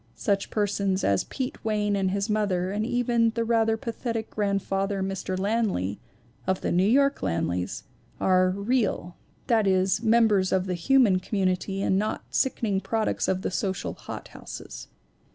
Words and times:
Such 0.15 0.49
persons 0.49 1.03
as 1.03 1.25
Pete 1.25 1.63
Wayne 1.63 1.95
and 1.95 2.09
his 2.09 2.27
mother, 2.27 2.71
and 2.71 2.83
even 2.87 3.29
the 3.35 3.43
rather 3.43 3.77
pathetic 3.77 4.31
grandfather 4.31 5.03
Mr. 5.03 5.37
Lanley 5.37 5.99
(of 6.47 6.61
the 6.61 6.71
New 6.71 6.87
York 6.89 7.21
Lanleys) 7.21 7.83
are 8.19 8.49
"real," 8.49 9.15
that 9.45 9.67
is, 9.67 10.01
members 10.01 10.51
of 10.51 10.65
the 10.65 10.73
human 10.73 11.19
community 11.19 11.83
and 11.83 11.99
not 11.99 12.23
sickening 12.31 12.81
products 12.81 13.27
of 13.27 13.43
the 13.43 13.51
social 13.51 13.93
hothouses. 13.93 14.87